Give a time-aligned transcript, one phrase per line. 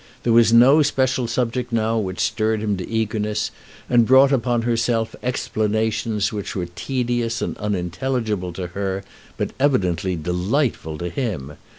[0.23, 3.51] There was no special subject now which stirred him to eagerness
[3.87, 9.03] and brought upon herself explanations which were tedious and unintelligible to her,
[9.37, 11.53] but evidently delightful to him.